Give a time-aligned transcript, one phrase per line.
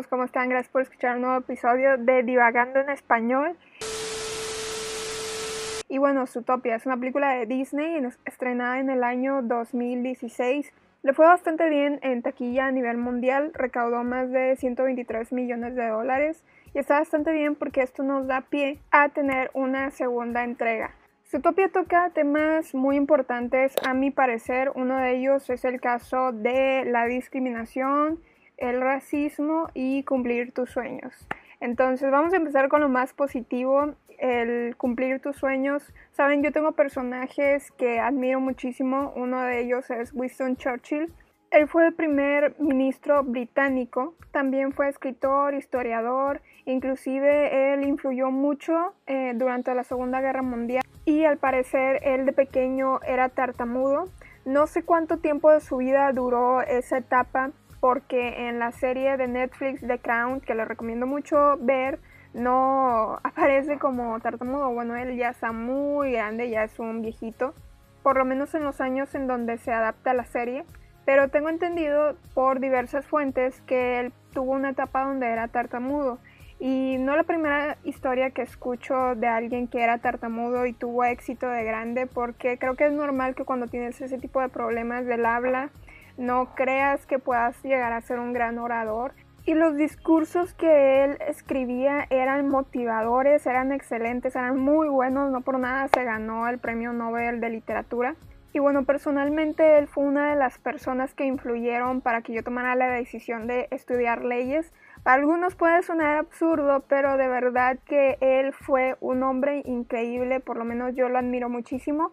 [0.00, 0.48] chicos, ¿cómo están?
[0.48, 3.54] Gracias por escuchar un nuevo episodio de Divagando en Español.
[5.90, 10.72] Y bueno, Zootopia es una película de Disney en- estrenada en el año 2016.
[11.02, 15.88] Le fue bastante bien en taquilla a nivel mundial, recaudó más de 123 millones de
[15.88, 20.94] dólares y está bastante bien porque esto nos da pie a tener una segunda entrega.
[21.26, 24.72] Zootopia toca temas muy importantes, a mi parecer.
[24.74, 28.18] Uno de ellos es el caso de la discriminación,
[28.60, 31.26] el racismo y cumplir tus sueños.
[31.60, 35.92] Entonces vamos a empezar con lo más positivo, el cumplir tus sueños.
[36.12, 39.12] Saben, yo tengo personajes que admiro muchísimo.
[39.16, 41.12] Uno de ellos es Winston Churchill.
[41.50, 49.32] Él fue el primer ministro británico, también fue escritor, historiador, inclusive él influyó mucho eh,
[49.34, 54.04] durante la Segunda Guerra Mundial y al parecer él de pequeño era tartamudo.
[54.44, 57.50] No sé cuánto tiempo de su vida duró esa etapa
[57.80, 61.98] porque en la serie de Netflix The Crown, que le recomiendo mucho ver,
[62.34, 64.70] no aparece como tartamudo.
[64.70, 67.54] Bueno, él ya está muy grande, ya es un viejito,
[68.02, 70.64] por lo menos en los años en donde se adapta la serie.
[71.06, 76.18] Pero tengo entendido por diversas fuentes que él tuvo una etapa donde era tartamudo.
[76.60, 81.48] Y no la primera historia que escucho de alguien que era tartamudo y tuvo éxito
[81.48, 85.24] de grande, porque creo que es normal que cuando tienes ese tipo de problemas del
[85.24, 85.70] habla,
[86.20, 89.14] no creas que puedas llegar a ser un gran orador.
[89.46, 95.58] Y los discursos que él escribía eran motivadores, eran excelentes, eran muy buenos, no por
[95.58, 98.16] nada se ganó el Premio Nobel de Literatura.
[98.52, 102.74] Y bueno, personalmente él fue una de las personas que influyeron para que yo tomara
[102.74, 104.72] la decisión de estudiar leyes.
[105.02, 110.58] Para algunos puede sonar absurdo, pero de verdad que él fue un hombre increíble, por
[110.58, 112.12] lo menos yo lo admiro muchísimo.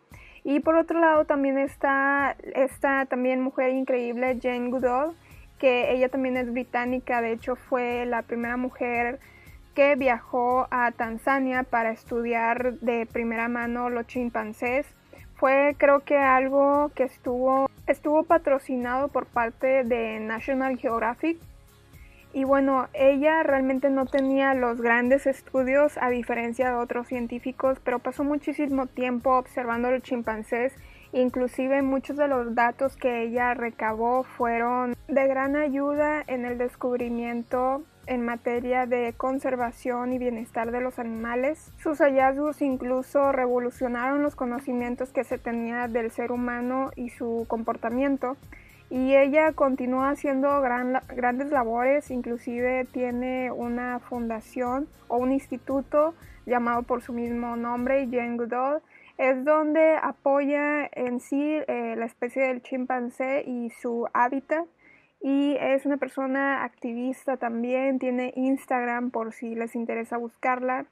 [0.49, 5.13] Y por otro lado también está esta también mujer increíble, Jane Goodall,
[5.59, 9.19] que ella también es británica, de hecho fue la primera mujer
[9.75, 14.87] que viajó a Tanzania para estudiar de primera mano los chimpancés.
[15.35, 21.37] Fue creo que algo que estuvo, estuvo patrocinado por parte de National Geographic.
[22.33, 27.99] Y bueno, ella realmente no tenía los grandes estudios a diferencia de otros científicos, pero
[27.99, 30.73] pasó muchísimo tiempo observando los chimpancés.
[31.13, 37.83] Inclusive muchos de los datos que ella recabó fueron de gran ayuda en el descubrimiento
[38.07, 41.71] en materia de conservación y bienestar de los animales.
[41.77, 48.37] Sus hallazgos incluso revolucionaron los conocimientos que se tenía del ser humano y su comportamiento.
[48.89, 56.13] Y ella continúa haciendo gran- grandes labores, inclusive tiene una fundación o un instituto
[56.45, 58.81] llamado por su mismo nombre, Jane Goodall,
[59.17, 64.65] es donde apoya en sí eh, la especie del chimpancé y su hábitat.
[65.19, 70.85] Y es una persona activista también, tiene Instagram por si les interesa buscarla.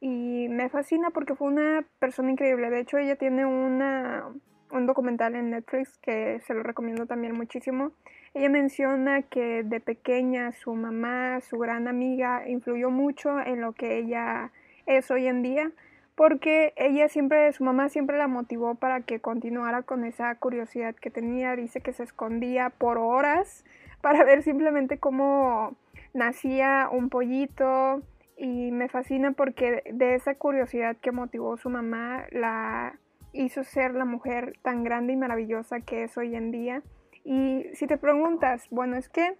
[0.00, 4.24] Y me fascina porque fue una persona increíble, de hecho ella tiene una,
[4.72, 7.92] un documental en Netflix que se lo recomiendo también muchísimo.
[8.34, 13.98] Ella menciona que de pequeña su mamá, su gran amiga, influyó mucho en lo que
[13.98, 14.52] ella
[14.86, 15.72] es hoy en día
[16.18, 21.10] porque ella siempre, su mamá siempre la motivó para que continuara con esa curiosidad que
[21.10, 21.54] tenía.
[21.54, 23.64] Dice que se escondía por horas
[24.02, 25.76] para ver simplemente cómo
[26.14, 28.02] nacía un pollito
[28.36, 32.98] y me fascina porque de esa curiosidad que motivó su mamá la
[33.32, 36.82] hizo ser la mujer tan grande y maravillosa que es hoy en día.
[37.24, 39.36] Y si te preguntas, bueno, es que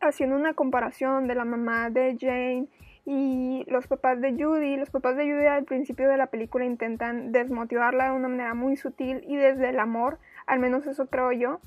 [0.00, 2.66] haciendo una comparación de la mamá de Jane
[3.04, 7.32] y los papás de Judy, los papás de Judy al principio de la película intentan
[7.32, 11.60] desmotivarla de una manera muy sutil y desde el amor, al menos eso creo yo,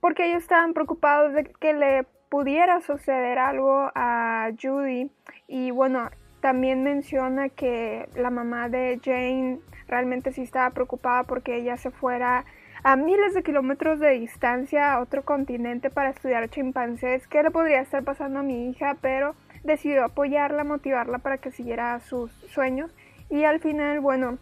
[0.00, 5.10] porque ellos estaban preocupados de que le pudiera suceder algo a Judy
[5.46, 6.10] y bueno,
[6.46, 9.58] también menciona que la mamá de Jane
[9.88, 12.44] realmente sí estaba preocupada porque ella se fuera
[12.84, 17.26] a miles de kilómetros de distancia a otro continente para estudiar chimpancés.
[17.26, 18.96] ¿Qué le podría estar pasando a mi hija?
[19.00, 19.34] Pero
[19.64, 22.94] decidió apoyarla, motivarla para que siguiera sus sueños.
[23.28, 24.38] Y al final, bueno,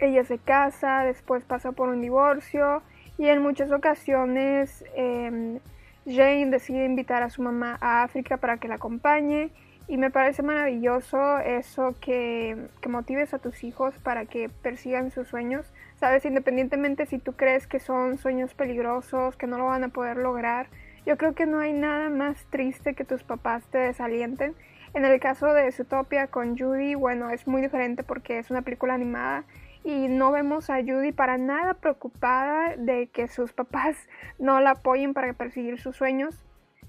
[0.00, 2.82] ella se casa, después pasa por un divorcio
[3.18, 5.60] y en muchas ocasiones em,
[6.06, 9.52] Jane decide invitar a su mamá a África para que la acompañe
[9.86, 15.28] y me parece maravilloso eso que, que, motives a tus hijos para que persigan sus
[15.28, 15.72] sueños.
[15.96, 20.16] Sabes, independientemente si tú crees que son sueños peligrosos, que no lo van a poder
[20.16, 20.68] lograr,
[21.06, 24.54] yo creo que no hay nada más triste que tus papás te desalienten.
[24.94, 28.94] En el caso de Zootopia con Judy, bueno, es muy diferente porque es una película
[28.94, 29.44] animada
[29.84, 33.96] y no vemos a Judy para nada preocupada de que sus papás
[34.38, 36.42] no la apoyen para perseguir sus sueños.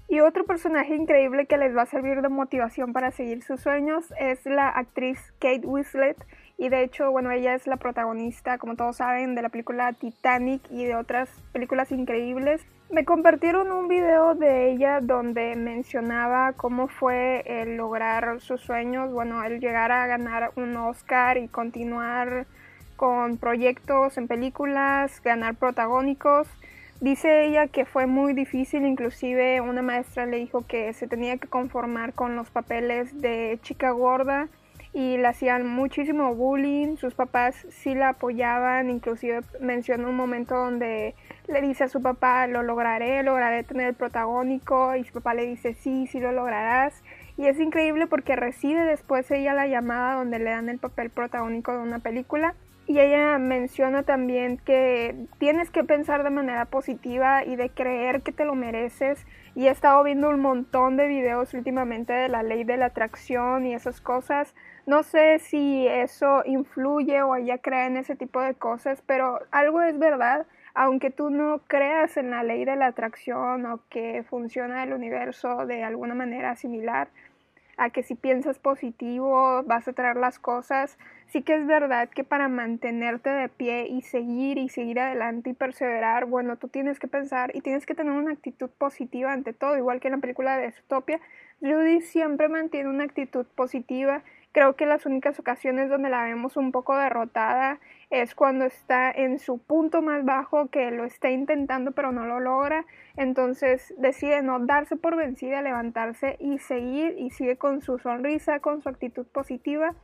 [0.08, 4.12] Y otro personaje increíble que les va a servir de motivación para seguir sus sueños
[4.20, 6.16] es la actriz Kate Winslet.
[6.58, 10.62] Y de hecho, bueno, ella es la protagonista, como todos saben, de la película Titanic
[10.70, 12.64] y de otras películas increíbles.
[12.88, 19.42] Me compartieron un video de ella donde mencionaba cómo fue el lograr sus sueños, bueno,
[19.42, 22.46] el llegar a ganar un Oscar y continuar
[22.94, 26.48] con proyectos en películas, ganar protagónicos.
[27.00, 31.46] Dice ella que fue muy difícil, inclusive una maestra le dijo que se tenía que
[31.46, 34.48] conformar con los papeles de chica gorda
[34.94, 41.14] y le hacían muchísimo bullying, sus papás sí la apoyaban, inclusive menciona un momento donde
[41.48, 45.44] le dice a su papá, lo lograré, lograré tener el protagónico y su papá le
[45.44, 47.02] dice, sí, sí lo lograrás.
[47.36, 51.72] Y es increíble porque recibe después ella la llamada donde le dan el papel protagónico
[51.72, 52.54] de una película
[52.86, 58.30] y ella menciona también que tienes que pensar de manera positiva y de creer que
[58.30, 59.26] te lo mereces.
[59.56, 63.66] Y he estado viendo un montón de videos últimamente de la ley de la atracción
[63.66, 64.54] y esas cosas.
[64.86, 69.82] No sé si eso influye o ella cree en ese tipo de cosas, pero algo
[69.82, 70.46] es verdad.
[70.74, 75.66] Aunque tú no creas en la ley de la atracción o que funciona el universo
[75.66, 77.08] de alguna manera similar,
[77.76, 80.98] a que si piensas positivo vas a traer las cosas.
[81.26, 85.54] Sí que es verdad que para mantenerte de pie y seguir y seguir adelante y
[85.54, 89.76] perseverar, bueno, tú tienes que pensar y tienes que tener una actitud positiva ante todo,
[89.76, 91.20] igual que en la película de Zootopia.
[91.60, 94.22] Judy siempre mantiene una actitud positiva
[94.56, 99.38] Creo que las únicas ocasiones donde la vemos un poco derrotada es cuando está en
[99.38, 102.86] su punto más bajo, que lo está intentando pero no lo logra.
[103.18, 108.80] Entonces decide no darse por vencida, levantarse y seguir y sigue con su sonrisa, con
[108.80, 109.94] su actitud positiva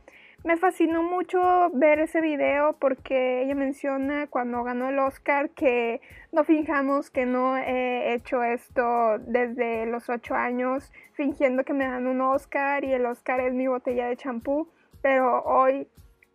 [0.43, 6.01] me fascinó mucho ver ese video porque ella menciona cuando ganó el Oscar que
[6.33, 12.07] no fijamos que no he hecho esto desde los ocho años, fingiendo que me dan
[12.07, 14.67] un Oscar y el Oscar es mi botella de champú,
[15.01, 15.87] pero hoy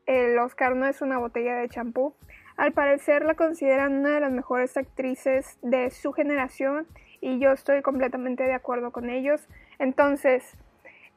[0.06, 2.14] el Oscar no es una botella de champú.
[2.56, 6.86] Al parecer la consideran una de las mejores actrices de su generación
[7.20, 9.46] y yo estoy completamente de acuerdo con ellos.
[9.78, 10.56] Entonces,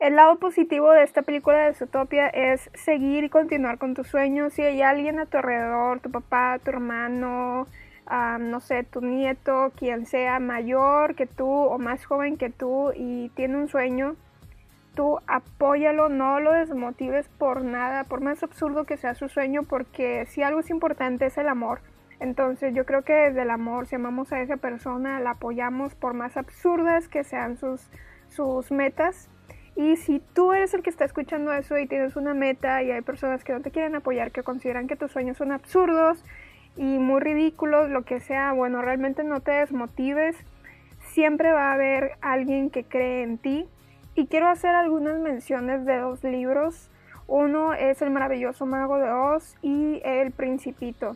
[0.01, 4.51] el lado positivo de esta película de Zootopia es seguir y continuar con tus sueños.
[4.53, 7.68] Si hay alguien a tu alrededor, tu papá, tu hermano,
[8.39, 13.30] no sé, tu nieto, quien sea mayor que tú o más joven que tú y
[13.36, 14.15] tiene un sueño,
[14.95, 20.25] tú apóyalo, no lo desmotives por nada, por más absurdo que sea su sueño, porque
[20.25, 21.81] si algo es importante es el amor.
[22.19, 26.16] Entonces yo creo que desde el amor, si amamos a esa persona, la apoyamos por
[26.16, 27.87] más absurdas que sean sus,
[28.30, 29.30] sus metas
[29.75, 33.01] y si tú eres el que está escuchando eso y tienes una meta y hay
[33.01, 36.23] personas que no te quieren apoyar, que consideran que tus sueños son absurdos
[36.75, 40.35] y muy ridículos, lo que sea, bueno, realmente no te desmotives.
[41.13, 43.68] Siempre va a haber alguien que cree en ti.
[44.13, 46.90] Y quiero hacer algunas menciones de dos libros.
[47.28, 51.16] Uno es El maravilloso mago de Oz y El principito.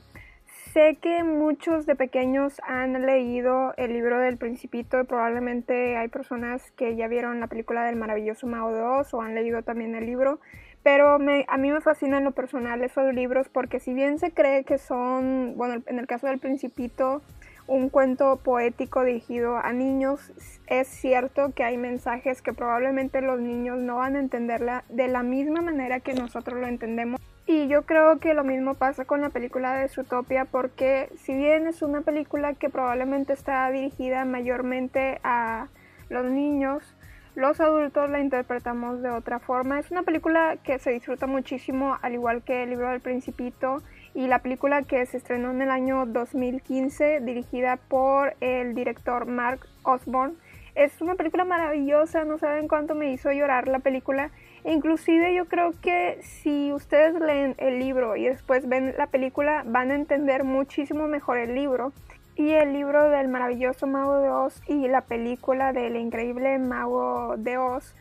[0.75, 6.69] Sé que muchos de pequeños han leído el libro del Principito y probablemente hay personas
[6.71, 10.41] que ya vieron la película del maravilloso de Oz o han leído también el libro,
[10.83, 14.77] pero a mí me fascinan lo personal esos libros porque si bien se cree que
[14.77, 17.21] son, bueno, en el caso del Principito,
[17.67, 20.33] un cuento poético dirigido a niños,
[20.67, 25.23] es cierto que hay mensajes que probablemente los niños no van a entenderla de la
[25.23, 27.21] misma manera que nosotros lo entendemos.
[27.47, 31.67] Y yo creo que lo mismo pasa con la película de Zootopia porque si bien
[31.67, 35.67] es una película que probablemente está dirigida mayormente a
[36.09, 36.95] los niños,
[37.35, 39.77] los adultos la interpretamos de otra forma.
[39.77, 43.83] Es una película que se disfruta muchísimo, al igual que el libro del Principito
[44.15, 49.67] y la película que se estrenó en el año 2015, dirigida por el director Mark
[49.83, 50.35] Osborne.
[50.73, 54.31] Es una película maravillosa, no saben cuánto me hizo llorar la película
[54.65, 59.91] Inclusive yo creo que si ustedes leen el libro y después ven la película van
[59.91, 61.93] a entender muchísimo mejor el libro.
[62.35, 67.57] Y el libro del maravilloso mago de Oz y la película del increíble mago de
[67.57, 67.95] Oz,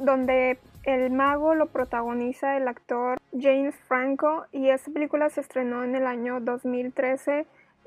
[0.00, 5.94] donde el mago lo protagoniza el actor James Franco y esta película se estrenó en
[5.94, 7.46] el año 2013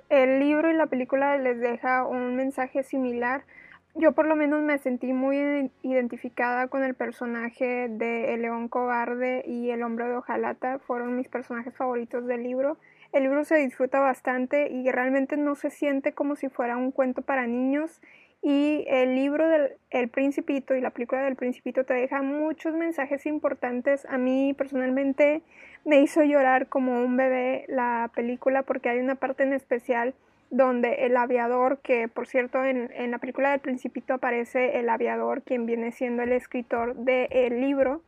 [0.10, 3.44] el libro y la película les deja un mensaje similar.
[3.96, 9.44] Yo por lo menos me sentí muy identificada con el personaje de El León Cobarde
[9.46, 12.78] y El Hombre de Ojalata, fueron mis personajes favoritos del libro.
[13.12, 17.24] El libro se disfruta bastante y realmente no se siente como si fuera un cuento
[17.24, 18.00] para niños
[18.42, 23.26] y el libro del El Principito y la película del Principito te deja muchos mensajes
[23.26, 24.06] importantes.
[24.06, 25.42] A mí personalmente
[25.84, 30.14] me hizo llorar como un bebé la película porque hay una parte en especial
[30.50, 35.44] donde el aviador, que por cierto en, en la película del Principito aparece el aviador,
[35.44, 38.02] quien viene siendo el escritor del libro,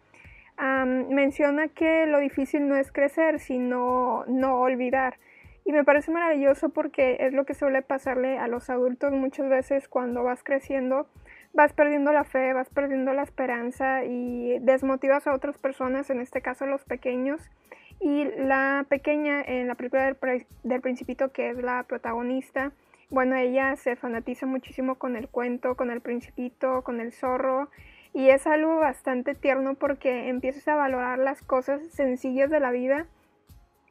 [0.62, 5.18] menciona que lo difícil no es crecer, sino no olvidar.
[5.66, 9.88] Y me parece maravilloso porque es lo que suele pasarle a los adultos muchas veces
[9.88, 11.08] cuando vas creciendo,
[11.54, 16.42] vas perdiendo la fe, vas perdiendo la esperanza y desmotivas a otras personas, en este
[16.42, 17.50] caso los pequeños.
[18.02, 22.72] Y la pequeña en la película del, del principito, que es la protagonista,
[23.12, 27.70] bueno, ella se fanatiza muchísimo con el cuento, con el principito, con el zorro.
[28.14, 33.08] Y es algo bastante tierno porque empiezas a valorar las cosas sencillas de la vida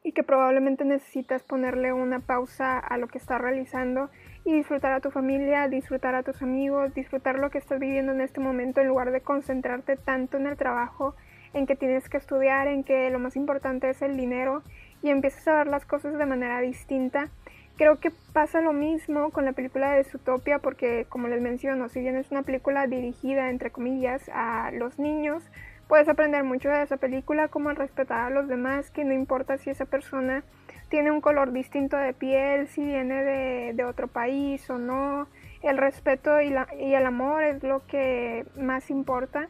[0.03, 4.09] y que probablemente necesitas ponerle una pausa a lo que estás realizando
[4.43, 8.21] y disfrutar a tu familia, disfrutar a tus amigos, disfrutar lo que estás viviendo en
[8.21, 11.15] este momento en lugar de concentrarte tanto en el trabajo,
[11.53, 14.63] en que tienes que estudiar, en que lo más importante es el dinero
[15.01, 17.29] y empiezas a ver las cosas de manera distinta.
[17.77, 22.01] Creo que pasa lo mismo con la película de Zootopia porque como les menciono, si
[22.01, 25.43] bien es una película dirigida entre comillas a los niños,
[25.91, 29.57] Puedes aprender mucho de esa película, como el respetar a los demás, que no importa
[29.57, 30.41] si esa persona
[30.87, 33.25] tiene un color distinto de piel, si viene
[33.73, 35.27] de, otro país o no.
[35.61, 36.53] El respeto y,
[36.93, 39.49] el amor es lo que más importa.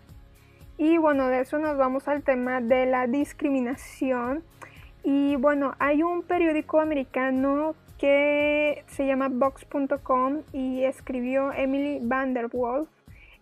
[0.84, 4.44] Y bueno, de eso nos vamos al tema de la discriminación.
[5.04, 12.90] Y bueno, hay un periódico americano que se llama Vox.com y escribió Emily Vanderwolf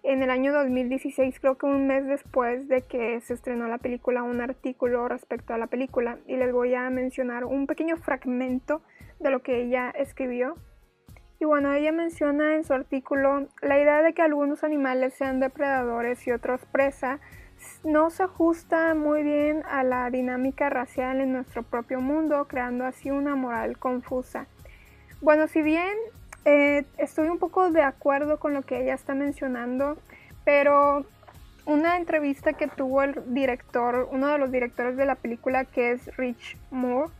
[0.03, 4.21] en el año 2016, creo que un mes después de que se estrenó la película,
[4.23, 8.81] un artículo respecto a la película y les voy a mencionar un pequeño fragmento
[9.21, 10.57] de lo que ella escribió.
[11.39, 16.27] Y bueno, ella menciona en su artículo la idea de que algunos animales sean depredadores
[16.27, 17.19] y otros presa
[17.83, 23.09] no se ajusta muy bien a la dinámica racial en nuestro propio mundo, creando así
[23.09, 24.47] una moral confusa.
[25.21, 25.93] Bueno, si bien
[26.45, 29.97] eh, estoy un poco de acuerdo con lo que ella está mencionando,
[30.45, 31.05] pero
[31.65, 36.17] una entrevista que tuvo el director, uno de los directores de la película que es
[36.17, 37.11] Rich Moore,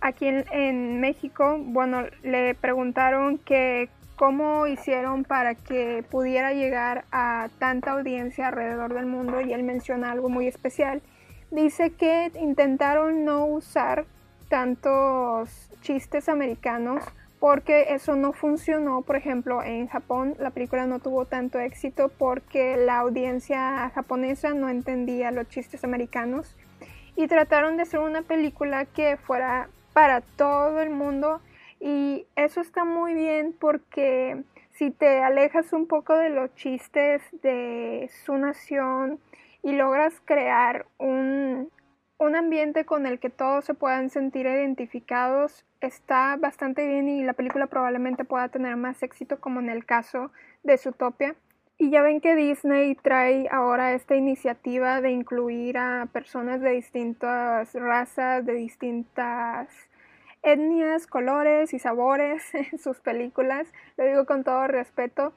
[0.00, 7.92] aquí en, México, bueno, le preguntaron que cómo hicieron para que pudiera llegar a tanta
[7.92, 11.02] audiencia alrededor del mundo y él menciona algo muy especial.
[11.50, 14.06] Dice que intentaron no usar
[14.48, 17.04] tantos chistes americanos
[17.38, 19.02] porque eso no funcionó.
[19.02, 24.68] Por ejemplo, en Japón la película no tuvo tanto éxito porque la audiencia japonesa no
[24.68, 26.56] entendía los chistes americanos
[27.14, 31.40] y trataron de hacer una película que fuera para todo el mundo
[31.80, 38.08] y eso está muy bien porque si te alejas un poco de los chistes de
[38.24, 39.18] su nación
[39.60, 41.68] y logras crear un,
[42.16, 47.32] un ambiente con el que todos se puedan sentir identificados está bastante bien y la
[47.32, 50.30] película probablemente pueda tener más éxito como en el caso
[50.62, 51.34] de Zootopia.
[51.80, 57.72] Y ya ven que Disney trae ahora esta iniciativa de incluir a personas de distintas
[57.72, 59.68] razas, de distintas
[60.42, 63.72] etnias, colores y sabores en sus películas.
[63.96, 65.32] Lo digo con todo respeto.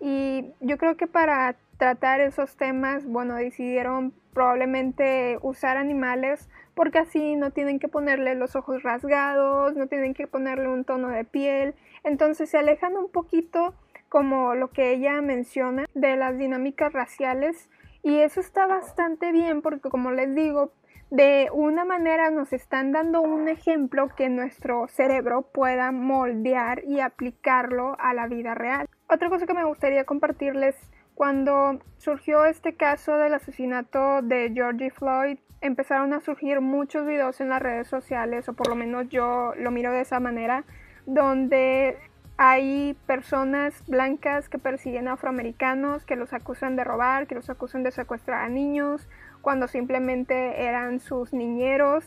[0.00, 7.36] Y yo creo que para tratar esos temas, bueno, decidieron probablemente usar animales porque así
[7.36, 11.74] no tienen que ponerle los ojos rasgados, no tienen que ponerle un tono de piel,
[12.02, 13.74] entonces se alejan un poquito
[14.14, 17.68] como lo que ella menciona de las dinámicas raciales
[18.04, 20.72] y eso está bastante bien porque como les digo,
[21.10, 27.96] de una manera nos están dando un ejemplo que nuestro cerebro pueda moldear y aplicarlo
[27.98, 28.86] a la vida real.
[29.08, 30.76] Otra cosa que me gustaría compartirles
[31.16, 37.48] cuando surgió este caso del asesinato de Georgie Floyd, empezaron a surgir muchos videos en
[37.48, 40.62] las redes sociales, o por lo menos yo lo miro de esa manera,
[41.04, 41.98] donde
[42.36, 47.82] hay personas blancas que persiguen a afroamericanos, que los acusan de robar, que los acusan
[47.84, 49.08] de secuestrar a niños,
[49.40, 52.04] cuando simplemente eran sus niñeros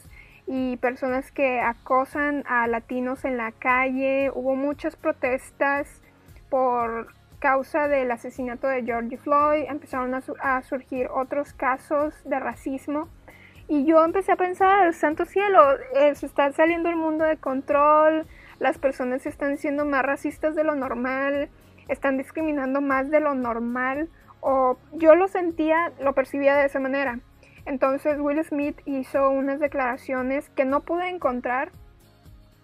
[0.47, 4.31] y personas que acosan a latinos en la calle.
[4.33, 6.01] Hubo muchas protestas
[6.49, 7.07] por
[7.39, 13.07] causa del asesinato de George Floyd, empezaron a, surgir otros casos de racismo.
[13.69, 15.59] Y yo empecé a pensar, santo cielo,
[15.95, 18.25] eh, se está saliendo el mundo de control,
[18.59, 21.49] las personas están siendo más racistas de lo normal,
[21.87, 24.09] están discriminando más de lo normal,
[24.41, 27.19] o yo lo sentía, lo percibía de esa manera.
[27.65, 31.71] Entonces Will Smith hizo unas declaraciones que no pude encontrar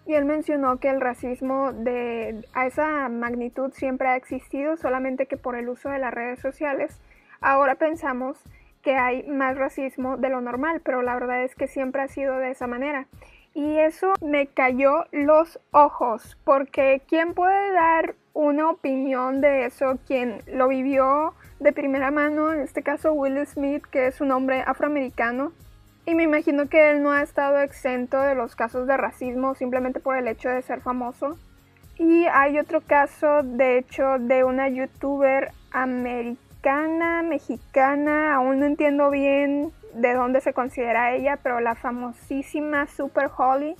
[0.06, 5.36] y él mencionó que el racismo de a esa magnitud siempre ha existido, solamente que
[5.36, 7.00] por el uso de las redes sociales
[7.40, 8.42] ahora pensamos
[8.82, 12.38] que hay más racismo de lo normal, pero la verdad es que siempre ha sido
[12.38, 13.06] de esa manera.
[13.54, 19.96] Y eso me cayó los ojos, porque ¿quién puede dar una opinión de eso?
[20.08, 24.64] Quien lo vivió de primera mano, en este caso Will Smith, que es un hombre
[24.66, 25.52] afroamericano,
[26.04, 30.00] y me imagino que él no ha estado exento de los casos de racismo simplemente
[30.00, 31.38] por el hecho de ser famoso.
[31.96, 39.72] Y hay otro caso, de hecho, de una youtuber americana, mexicana, aún no entiendo bien
[39.94, 43.74] de dónde se considera ella, pero la famosísima Super Holly.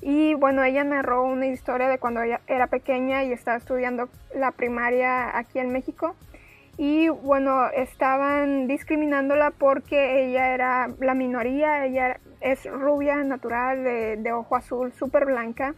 [0.00, 4.50] Y bueno, ella narró una historia de cuando ella era pequeña y estaba estudiando la
[4.50, 6.16] primaria aquí en México
[6.78, 14.56] y bueno, estaban discriminándola porque ella era la minoría, ella es rubia, natural, de, ojo
[14.56, 15.74] azul, súper blanca.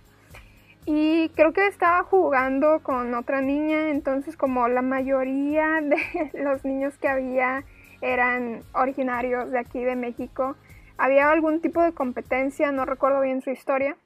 [0.86, 6.96] Y creo que estaba jugando con otra niña, entonces como la mayoría de los niños
[6.98, 7.64] que había
[8.00, 10.56] eran originarios de aquí de México,
[10.96, 13.96] había algún tipo de competencia, no recuerdo bien su historia.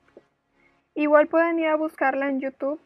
[0.94, 2.80] Igual pueden ir a buscarla en YouTube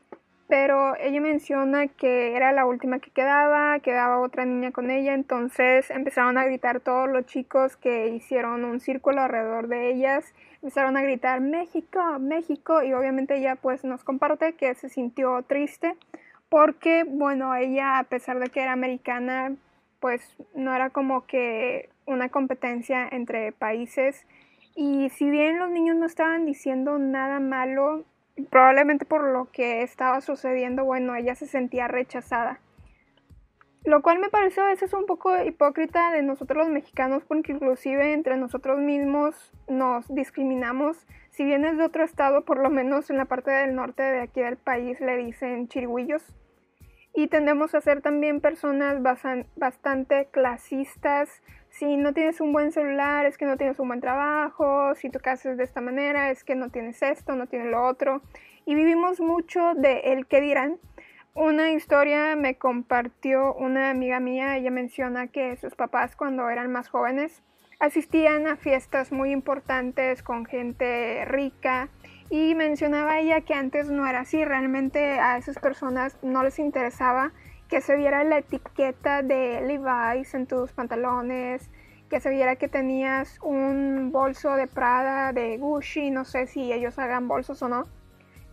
[0.53, 5.91] pero ella menciona que era la última que quedaba, quedaba otra niña con ella, entonces
[5.91, 11.03] empezaron a gritar todos los chicos que hicieron un círculo alrededor de ellas, empezaron a
[11.03, 15.97] gritar México, México y obviamente ella pues nos comparte que se sintió triste
[16.51, 19.57] porque bueno, ella a pesar de que era americana
[20.03, 24.27] pues no era como que una competencia entre países
[24.75, 28.05] y si bien los niños no estaban diciendo nada malo,
[28.51, 32.59] probablemente por lo que estaba sucediendo, bueno, ella se sentía rechazada.
[33.85, 38.13] Lo cual me parece a veces un poco hipócrita de nosotros los mexicanos porque inclusive
[38.13, 41.07] entre nosotros mismos nos discriminamos.
[41.31, 44.41] Si vienes de otro estado, por lo menos en la parte del norte de aquí
[44.41, 46.25] del país le dicen chirigüillos.
[47.15, 49.03] Y tendemos a ser también personas
[49.57, 54.95] bastante clasistas, si no tienes un buen celular, es que no tienes un buen trabajo,
[54.95, 57.87] si tu casa es de esta manera, es que no tienes esto, no tienes lo
[57.87, 58.21] otro.
[58.67, 60.79] Y vivimos mucho de el que dirán.
[61.35, 66.91] Una historia me compartió una amiga mía, ella menciona que sus papás cuando eran más
[66.91, 67.43] jóvenes
[67.81, 71.89] asistían a fiestas muy importantes con gente rica
[72.33, 77.31] y mencionaba ella que antes no era así, realmente a esas personas no les interesaba
[77.69, 81.69] que se viera la etiqueta de Levi's en tus pantalones,
[82.09, 86.99] que se viera que tenías un bolso de Prada, de Gucci, no sé si ellos
[86.99, 87.87] hagan bolsos o no.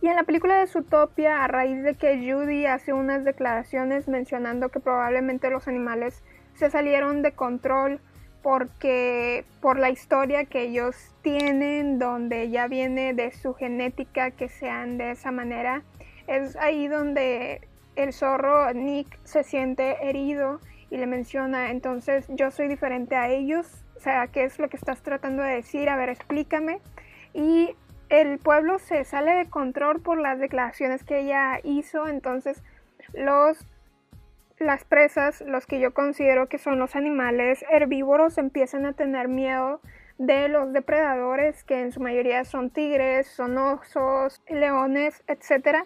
[0.02, 4.68] Y en la película de Zootopia, a raíz de que Judy hace unas declaraciones mencionando
[4.68, 7.98] que probablemente los animales se salieron de control
[8.42, 14.98] porque por la historia que ellos tienen, donde ya viene de su genética que sean
[14.98, 15.82] de esa manera,
[16.26, 17.60] es ahí donde
[17.96, 23.84] el zorro Nick se siente herido y le menciona, entonces yo soy diferente a ellos,
[23.96, 25.88] o sea, ¿qué es lo que estás tratando de decir?
[25.88, 26.80] A ver, explícame.
[27.34, 27.74] Y
[28.08, 32.62] el pueblo se sale de control por las declaraciones que ella hizo, entonces
[33.12, 33.64] los
[34.60, 39.80] las presas, los que yo considero que son los animales herbívoros, empiezan a tener miedo
[40.18, 45.84] de los depredadores, que en su mayoría son tigres, son osos, leones, etcétera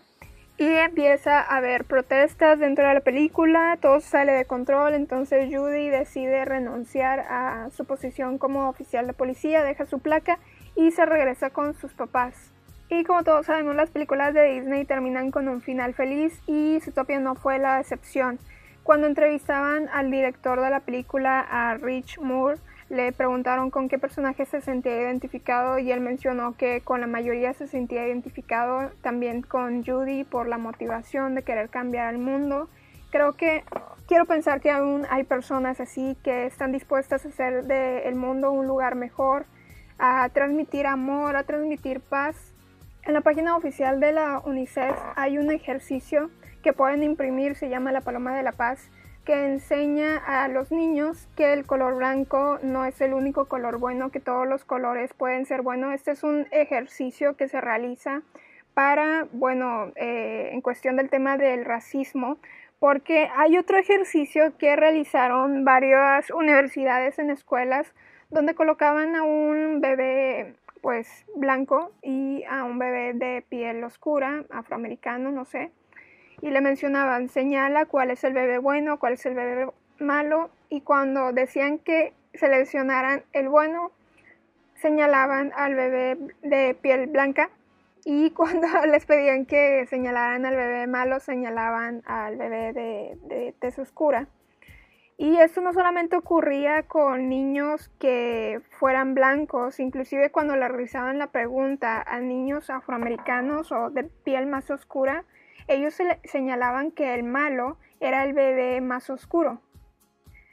[0.57, 5.89] y empieza a haber protestas dentro de la película, todo sale de control, entonces Judy
[5.89, 10.39] decide renunciar a su posición como oficial de policía, deja su placa
[10.77, 12.53] y se regresa con sus papás.
[12.89, 17.19] Y como todos sabemos, las películas de Disney terminan con un final feliz y Zootopia
[17.19, 18.39] no fue la excepción.
[18.85, 24.45] Cuando entrevistaban al director de la película, a Rich Moore, le preguntaron con qué personaje
[24.45, 29.83] se sentía identificado y él mencionó que con la mayoría se sentía identificado también con
[29.83, 32.69] Judy por la motivación de querer cambiar el mundo.
[33.11, 33.65] Creo que
[34.07, 38.67] quiero pensar que aún hay personas así que están dispuestas a hacer del mundo un
[38.67, 39.47] lugar mejor,
[39.99, 42.53] a transmitir amor, a transmitir paz.
[43.05, 46.29] En la página oficial de la UNICEF hay un ejercicio
[46.65, 48.91] que pueden imprimir, se llama la Paloma de la Paz,
[49.27, 54.11] que enseña a los niños que el color blanco no es el único color bueno,
[54.11, 55.93] que todos los colores pueden ser buenos.
[55.93, 58.23] Este es un ejercicio que se realiza
[58.73, 62.39] para, bueno, eh, en cuestión del tema del racismo,
[62.79, 67.95] porque hay otro ejercicio que realizaron varias universidades en escuelas
[68.31, 75.31] donde colocaban a un bebé pues blanco y a un bebé de piel oscura, afroamericano,
[75.31, 75.73] no sé.
[76.41, 79.69] Y le mencionaban, señala cuál es el bebé bueno, cuál es el bebé
[79.99, 80.51] malo.
[80.69, 83.93] Y cuando decían que seleccionaran el bueno,
[84.75, 87.51] señalaban al bebé de piel blanca.
[88.05, 93.79] Y cuando les pedían que señalaran al bebé malo, señalaban al bebé de, de tez
[93.79, 94.29] oscura.
[95.17, 101.29] Y esto no solamente ocurría con niños que fueran blancos, inclusive cuando le realizaban la
[101.29, 105.25] pregunta a niños afroamericanos o de piel más oscura,
[105.69, 109.61] ellos señalaban que el malo era el bebé más oscuro.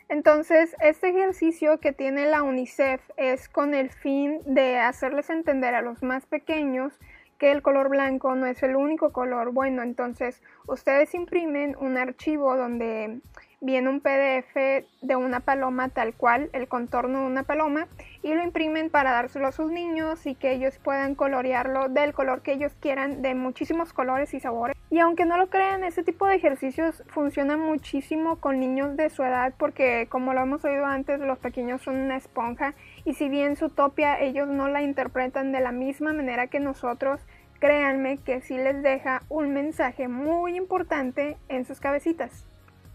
[0.10, 5.82] Entonces, este ejercicio que tiene la UNICEF es con el fin de hacerles entender a
[5.82, 7.00] los más pequeños
[7.38, 9.82] que el color blanco no es el único color bueno.
[9.84, 13.22] Entonces, ustedes imprimen un archivo donde
[13.62, 17.88] viene un PDF de una paloma tal cual, el contorno de una paloma,
[18.24, 22.42] y lo imprimen para dárselo a sus niños y que ellos puedan colorearlo del color
[22.42, 24.76] que ellos quieran, de muchísimos colores y sabores.
[24.90, 29.24] Y aunque no lo crean, este tipo de ejercicios funcionan muchísimo con niños de su
[29.24, 32.74] edad porque como lo hemos oído antes, los pequeños son una esponja
[33.06, 37.22] y si bien su topia ellos no la interpretan de la misma manera que nosotros,
[37.60, 42.51] créanme que sí les deja un mensaje muy importante en sus cabecitas.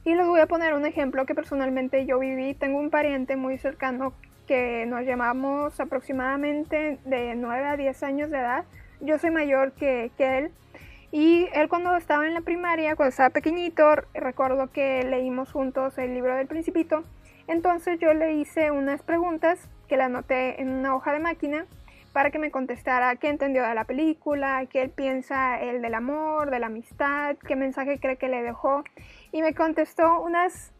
[0.06, 2.54] Y les voy a poner un ejemplo que personalmente yo viví.
[2.54, 4.12] Tengo un pariente muy cercano
[4.46, 8.64] que nos llamamos aproximadamente de 9 a 10 años de edad.
[9.00, 10.52] Yo soy mayor que, que él.
[11.10, 16.14] Y él cuando estaba en la primaria, cuando estaba pequeñito, recuerdo que leímos juntos el
[16.14, 17.02] libro del principito.
[17.48, 21.66] Entonces yo le hice unas preguntas que le anoté en una hoja de máquina
[22.16, 26.50] para que me contestara qué entendió de la película, qué él piensa el del amor,
[26.50, 28.84] de la amistad, qué mensaje cree que le dejó.
[29.36, 30.72] Y me contestó unas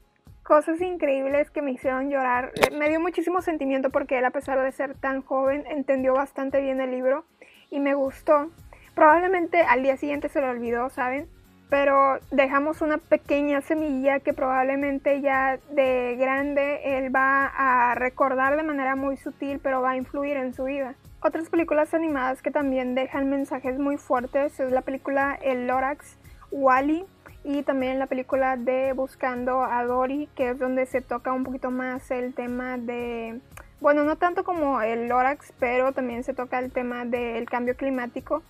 [0.43, 2.53] cosas increíbles que me hicieron llorar.
[2.73, 6.81] Me dio muchísimo sentimiento porque él, a pesar de ser tan joven, entendió bastante bien
[6.81, 7.27] el libro
[7.71, 8.51] y me gustó.
[8.95, 11.29] Probablemente al día siguiente se lo olvidó, ¿saben?
[11.69, 18.63] Pero dejamos una pequeña semilla que probablemente ya de grande él va a recordar de
[18.63, 20.95] manera muy sutil, pero va a influir en su vida.
[21.21, 26.17] Otras películas animadas que también dejan mensajes muy fuertes es la película El Lorax,
[26.51, 27.05] Wally
[27.47, 31.71] y también la película de Buscando a Dory, que es donde se toca un poquito
[31.71, 33.39] más el tema de,
[33.81, 38.43] bueno, no tanto como el Lorax, pero también se toca el tema del cambio climático.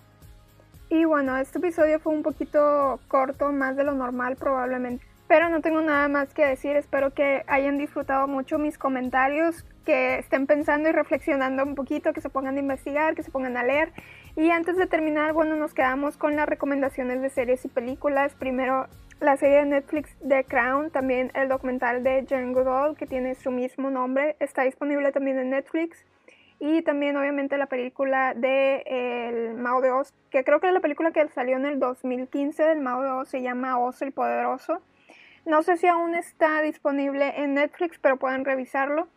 [0.89, 5.05] Y bueno, este episodio fue un poquito corto, más de lo normal probablemente.
[5.27, 10.17] Pero no tengo nada más que decir, espero que hayan disfrutado mucho mis comentarios que
[10.17, 13.63] estén pensando y reflexionando un poquito, que se pongan a investigar, que se pongan a
[13.63, 13.91] leer.
[14.37, 18.35] Y antes de terminar, bueno, nos quedamos con las recomendaciones de series y películas.
[18.35, 18.85] Primero,
[19.19, 23.49] la serie de Netflix The Crown, también el documental de Jane Goodall, que tiene su
[23.49, 26.05] mismo nombre, está disponible también en Netflix.
[26.59, 30.81] Y también, obviamente, la película de El Mao de Oz, que creo que es la
[30.81, 34.83] película que salió en el 2015 del Mao de Oz, se llama Oz el Poderoso.
[35.47, 39.07] No sé si aún está disponible en Netflix, pero pueden revisarlo.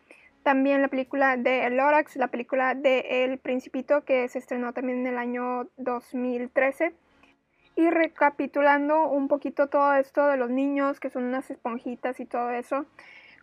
[0.43, 4.99] También la película de El Lorax, la película de El Principito que se estrenó también
[4.99, 6.93] en el año 2013.
[7.75, 12.51] Y recapitulando un poquito todo esto de los niños, que son unas esponjitas y todo
[12.51, 12.85] eso.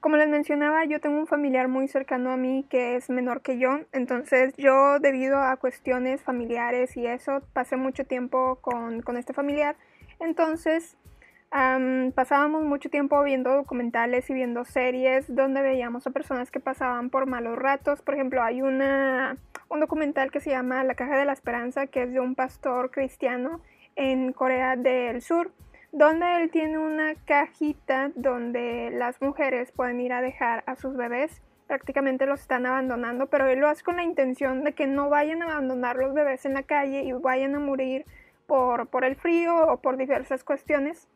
[0.00, 3.58] Como les mencionaba, yo tengo un familiar muy cercano a mí que es menor que
[3.58, 9.32] yo, entonces yo debido a cuestiones familiares y eso pasé mucho tiempo con, con este
[9.32, 9.74] familiar.
[10.20, 10.96] Entonces
[11.50, 17.26] pasábamos mucho tiempo viendo documentales y viendo series donde veíamos a personas que pasaban por
[17.26, 18.02] malos ratos.
[18.02, 19.36] Por ejemplo, hay una,
[19.68, 22.90] un documental que se llama La Caja de la Esperanza, que es de un pastor
[22.90, 23.60] cristiano
[23.96, 25.50] en Corea del Sur,
[25.90, 31.42] donde él tiene una cajita donde las mujeres pueden ir a dejar a sus bebés.
[31.66, 35.42] Prácticamente los están abandonando, pero él lo hace con la intención de que no vayan
[35.42, 38.06] a abandonar los bebés en la calle y vayan a morir
[38.46, 41.08] por, por el frío o por diversas cuestiones.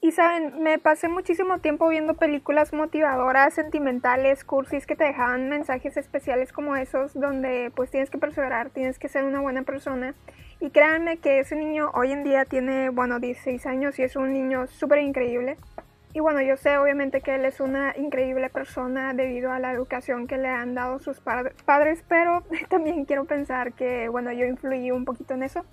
[0.00, 5.96] Y saben, me pasé muchísimo tiempo viendo películas motivadoras, sentimentales, cursis que te dejaban mensajes
[5.96, 10.14] especiales como esos, donde pues tienes que perseverar, tienes que ser una buena persona.
[10.60, 14.32] Y créanme que ese niño hoy en día tiene, bueno, 16 años y es un
[14.32, 15.56] niño súper increíble.
[16.14, 20.28] Y bueno, yo sé obviamente que él es una increíble persona debido a la educación
[20.28, 25.04] que le han dado sus padres, pero también quiero pensar que, bueno, yo influí un
[25.04, 25.64] poquito en eso.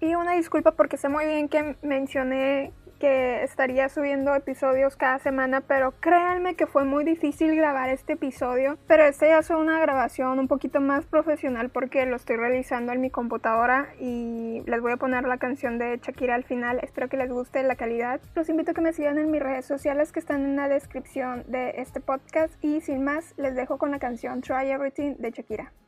[0.00, 5.60] Y una disculpa porque sé muy bien que mencioné que estaría subiendo episodios cada semana,
[5.60, 10.38] pero créanme que fue muy difícil grabar este episodio, pero este ya es una grabación
[10.38, 14.96] un poquito más profesional porque lo estoy realizando en mi computadora y les voy a
[14.96, 18.20] poner la canción de Shakira al final, espero que les guste la calidad.
[18.34, 21.44] Los invito a que me sigan en mis redes sociales que están en la descripción
[21.46, 25.83] de este podcast y sin más les dejo con la canción Try Everything de Shakira.